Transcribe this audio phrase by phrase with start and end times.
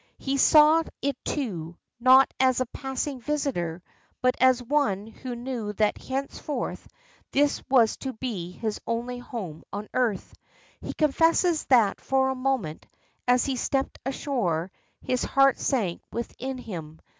[0.17, 3.83] He saw it too, not as a passing visitor,
[4.19, 6.87] but as one who knew that henceforth
[7.31, 10.33] this was to be his only home on earth.
[10.81, 12.87] He confesses that for a moment,
[13.27, 14.71] as he stepped ashore,
[15.03, 16.99] his heart sank within him.